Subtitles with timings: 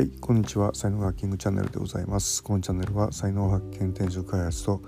[0.00, 0.74] はい、こんにちは。
[0.74, 2.42] 才能ハッキングチャンネルでございます。
[2.42, 4.80] このチャンネルは才能発見、転職開発と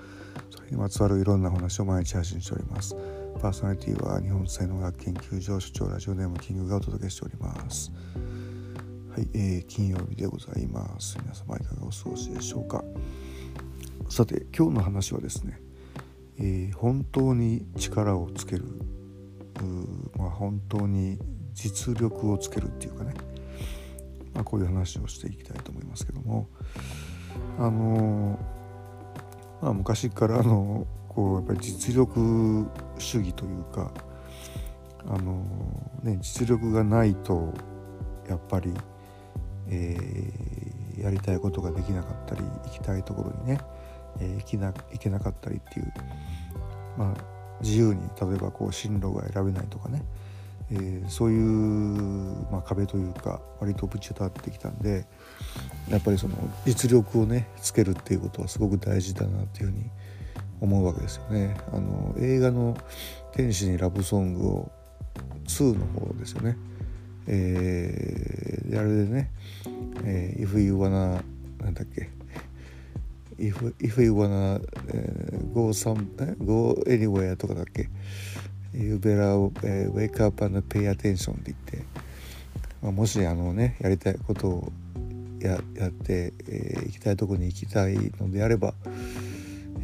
[0.49, 2.97] それにまつわるいろんな話を毎日配信しております。
[3.39, 7.93] パーソナリティは日本才能学研究所所長ラジオネームキングがお届けしております。
[9.15, 11.19] はい、えー、金曜日でございます。
[11.21, 12.83] 皆様いかがお過ごしでしょうか。
[14.09, 15.61] さて、今日の話はですね、
[16.39, 18.65] えー、本当に力をつける、
[20.17, 21.19] まあ、本当に
[21.53, 23.13] 実力をつけるっていうかね、
[24.35, 26.49] まあ、こういう話をしていきたいと思いますけども。
[27.59, 28.39] あの
[29.61, 32.67] まあ、昔からのこうやっぱり実力
[32.99, 33.93] 主義というか
[35.07, 35.45] あの、
[36.03, 37.53] ね、実力がないと
[38.29, 38.73] やっぱり、
[39.69, 43.61] えー、やりたいことができなかったり行きたいところにね、
[44.21, 45.93] えー、行きな行けなかったりっていう、
[46.97, 47.25] まあ、
[47.61, 50.03] 自由に例えばこう進路が選べないとかね、
[50.75, 51.43] えー、そういう、
[52.51, 55.07] まあ、壁というか割とぶち当たってきたんで
[55.91, 59.91] やっぱりその実力をねつけるっていうことはすごく大事だなっていうふうに
[60.63, 61.57] 思うわけですよね。
[61.73, 62.77] あの映画の
[63.33, 64.73] 「天使にラブソング」を
[65.47, 66.57] 2の方ですよね。
[67.27, 69.31] えー、あれでね
[70.05, 71.23] 「えー、If you wanna」
[71.63, 72.09] なんだっけ
[73.39, 76.07] If, if you wanna、uh, go some
[76.45, 77.89] go anywhere とかだっけ
[78.75, 81.85] You better、wake up and pay attention って言って、
[82.83, 84.73] まあ、もしあのねやりたいことを
[85.41, 88.75] ややって、えー、行きたいとこに行きたいのであれば、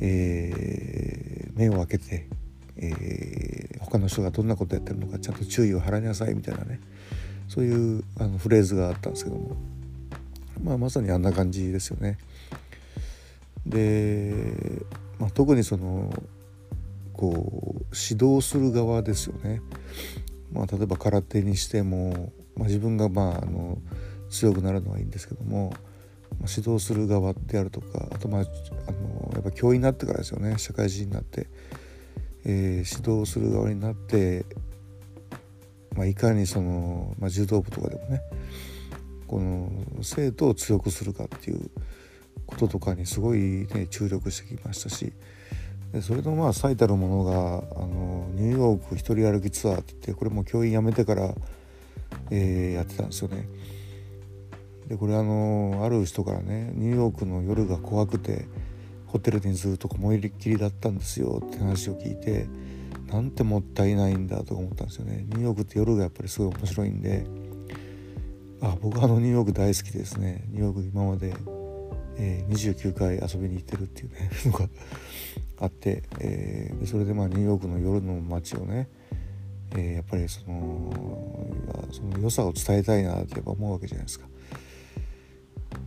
[0.00, 2.28] えー、目を開けて、
[2.77, 6.81] えー、他の人がどんなことやってるのかちゃんと注意を払いなさいみたいなね
[7.48, 9.56] そういうあのフレーズがあったんですけども、
[10.62, 12.19] まあ、まさにあんな感じですよね。
[13.66, 14.34] で、
[15.19, 16.12] まあ、特にその
[17.19, 19.61] こう指導する側ですよね。
[20.53, 23.79] まあ、例えば空手にしても、まあ、自分がまああの
[24.31, 25.71] 強くなるのはいいんですけども、
[26.39, 31.49] まあ、指導する側であるとかあとまああのやっぱ教員になってからですよね社会人になって、
[32.45, 34.47] えー、指導する側になって、
[35.97, 38.23] まあ、いかにその、まあ、柔道部とかでもね
[39.27, 39.71] この
[40.03, 41.69] 生徒を強くするかっていう
[42.47, 45.12] こととかにすごいね注力してきましたし
[45.93, 51.34] でそれのまあ最たるものがあのニューヨーク一人歩きツアーって言ってこれも教員辞めてから、
[52.31, 53.49] えー、やってたんですよね。
[54.88, 58.47] でこれあのある人からねニューヨークの夜が怖くて
[59.06, 62.47] ホテルにずっと思いっきりだったんですよって話を聞いて
[63.10, 67.27] なんてもったいないんだと思ったんですよねニューヨークって夜がやっぱりすごい面白いんで
[68.60, 71.34] あ僕はあのニューヨーク大好きですねニューヨーク今まで、
[72.19, 74.69] えー、29回遊びに行ってるっていうねのが
[75.61, 78.89] あって、えー、それでまあニューヨークの夜の街をね、
[79.73, 80.93] えー、やっぱりその
[81.93, 84.27] その良さを伝えたいなってやっぱ思うわけじゃないですか。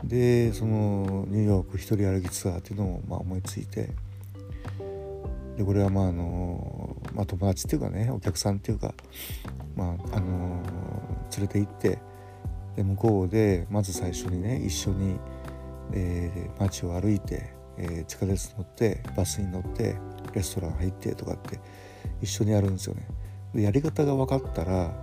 [0.03, 3.90] でそのニューヨーク一人歩きツアーっていうのをまあ思いついて
[5.58, 8.94] でこれはまああの、まあ、友達っていうかねお客さんっていうか、
[9.75, 10.64] まああの
[11.38, 12.00] 連れて行って
[12.75, 15.20] で向こうでまず最初にね一緒に、
[15.94, 19.96] えー、街を歩いて、えー、地下鉄乗ってバスに乗って
[20.34, 21.59] レストラン入ってとかって
[22.22, 23.07] 一緒にやるんですよね。
[23.53, 24.94] でやり方が分かったら、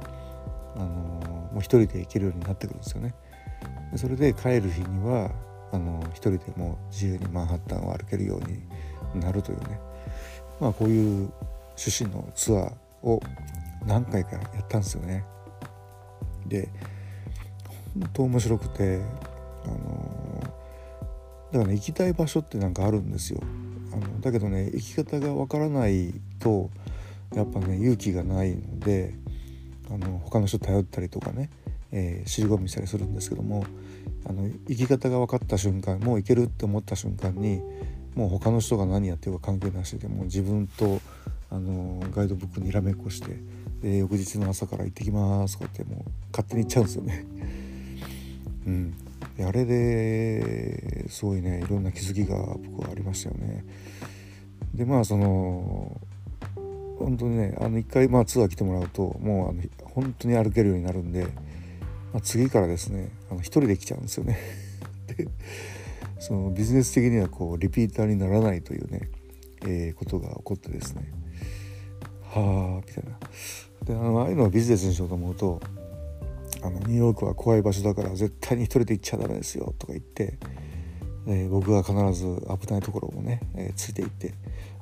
[0.76, 3.14] あのもう一人で行けるようになってくるんですよね。
[3.92, 5.30] でそれで帰る日には
[5.72, 8.40] あの一人でも自由にマンハッタンを歩けるよう
[9.16, 9.80] になるというね
[10.60, 11.30] まあこういう
[11.76, 12.72] 趣旨のツアー
[13.02, 13.20] を
[13.86, 15.24] 何回かやったんですよね。
[16.46, 16.68] で
[17.98, 19.00] 本当面白くて
[19.64, 20.27] あの
[21.52, 23.40] だからね行きたい場所ってなんかあるんですよ。
[23.92, 26.70] あのだけどね行き方がわからないと
[27.34, 29.14] やっぱね勇気がないので
[29.90, 31.50] あの他の人頼ったりとかね
[31.92, 33.64] えー、尻込みしたりするんですけども
[34.26, 37.62] あの生き方が分かった瞬間もういけるって思った瞬間に
[38.14, 41.00] もう他の人が何やってるか関係なしでもう自分と
[41.50, 43.36] あのガイドブックにらめっこして
[43.80, 47.26] で翌日の朝から行ってきますとかってもう勝手に行っちゃうんですよね。
[48.66, 48.94] うん、
[49.44, 53.64] あれですごいねいろんな気づきが僕はありましたよね。
[54.74, 56.00] でまあその
[56.98, 59.62] 本当にねあの一回まあツアー来てもらうともうあの
[59.94, 61.26] 本当に歩けるようになるんで
[62.12, 64.38] まあ、次からですねあの一人で来ちゃうんですよね。
[65.16, 65.28] で
[66.18, 69.08] そのビジネス的にはこうリピーターにならないというね、
[69.62, 71.02] えー、ことが起こってですね。
[72.22, 73.18] はあみたいな。
[73.84, 75.60] であのああいうのをビジネスにしようと思うと
[76.68, 80.38] あのニューヨークは怖い場所だから絶対に一人で行っちゃダメですよとか言って、
[81.26, 82.26] えー、僕が必ず
[82.60, 84.34] 危ないところもね、えー、ついていって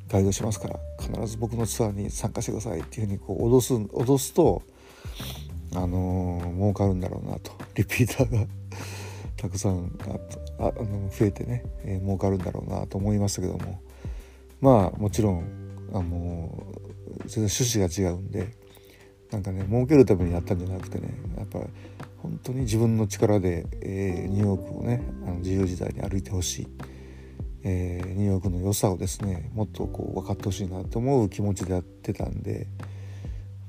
[0.09, 4.63] ガイドしますから必ず僕のツアーに参加してくださいっていうふうにこう脅す脅すと
[5.75, 7.53] あのー、儲かるんだろうなと。
[7.75, 8.47] リピーターが
[9.37, 9.93] たくさん
[10.59, 13.81] ああの増えてね、えー、儲かるんだろうなと思いましたけども。
[14.61, 15.45] まあもちろん
[15.93, 16.67] あの
[17.27, 18.55] 全然趣旨が違うんで
[19.31, 21.61] なんかね儲けるためにやったんじゃなくてねやっぱ
[22.23, 26.69] 本当に自分の力で、えー、ニューヨークをねあの自由時代に歩いてほしい、
[27.63, 32.67] えー、ニューヨークの良さをですねもっとこう分かってほしいなと思う気持ちでやってたんで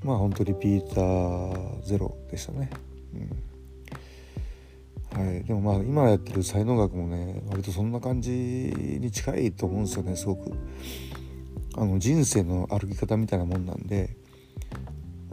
[0.04, 2.70] まあ本当リピーターゼロでしたね。
[3.14, 3.48] うん。
[5.10, 10.52] はい、でもまあ今やってる才能学もね割とそんな感じに近いと思うんですよねすごく。
[11.74, 14.16] あの人生の歩き方みたいなもんなんで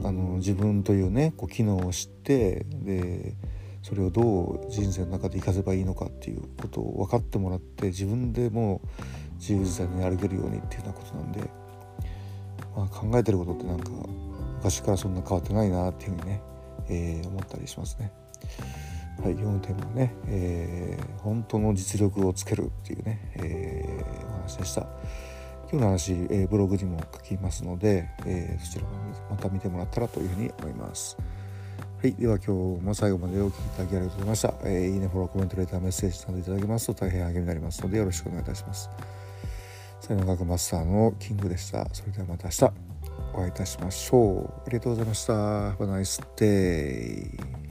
[0.06, 3.36] あの自分というねこう機能を知ってで
[3.82, 8.82] それをどう人生の中で生かせばいいのかっていうことを分かってもらって自分でも
[9.40, 11.40] 自由自在に歩けるようにっていうようなことなんで、
[12.76, 13.90] まあ、考えてることってなんか
[14.58, 16.42] 昔からそんな変わってないなっていうふうにね、
[16.90, 18.12] えー、思ったりしますね。
[19.24, 24.88] はい、4点もね、えー、本当の実力をつけるっていうね、えー、お話でした。
[25.72, 28.90] 今日の話、えー、ブログにも書きますので、えそちらも
[29.30, 31.18] また見てもらったらというふうに思います。
[32.02, 32.46] はい、では今
[32.78, 34.54] 日も最後までお聴きいただきありがとうございました。
[34.64, 38.90] えー、いいね、フォロー、コメント、レター、メッセージなどいただけますと大変励みになりますのでよろしくお願いいたします。
[40.02, 41.88] 才能学マスターのキングでした。
[41.92, 42.74] それではまた明日
[43.34, 44.62] お会いいたしましょう。
[44.68, 45.34] ありがとうございました。
[45.34, 47.65] Have a nice day.